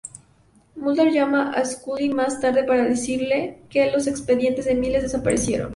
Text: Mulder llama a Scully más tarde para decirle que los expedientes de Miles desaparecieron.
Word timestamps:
Mulder 0.77 1.13
llama 1.13 1.51
a 1.51 1.63
Scully 1.63 2.09
más 2.09 2.39
tarde 2.39 2.63
para 2.63 2.85
decirle 2.85 3.59
que 3.69 3.91
los 3.91 4.07
expedientes 4.07 4.65
de 4.65 4.73
Miles 4.73 5.03
desaparecieron. 5.03 5.69